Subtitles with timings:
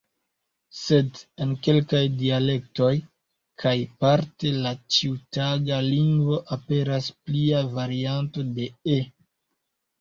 [0.75, 2.89] Sed en kelkaj dialektoj
[3.65, 9.03] kaj parte la ĉiutaga lingvo aperas plia varianto de "e".